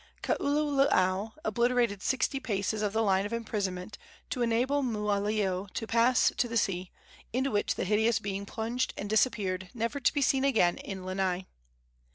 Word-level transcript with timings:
Kaululaau 0.23 1.33
obliterated 1.45 2.01
sixty 2.01 2.39
paces 2.39 2.81
of 2.81 2.91
the 2.91 3.03
line 3.03 3.23
of 3.23 3.31
imprisonment, 3.31 3.99
to 4.31 4.41
enable 4.41 4.81
Mooaleo 4.81 5.69
to 5.75 5.85
pass 5.85 6.31
to 6.37 6.47
the 6.47 6.57
sea, 6.57 6.89
into 7.31 7.51
which 7.51 7.75
the 7.75 7.85
hideous 7.85 8.17
being 8.17 8.47
plunged 8.47 8.95
and 8.97 9.07
disappeared, 9.07 9.69
never 9.75 9.99
to 9.99 10.11
be 10.11 10.23
seen 10.23 10.43
again 10.43 10.77
in 10.79 11.05
Lanai. 11.05 11.45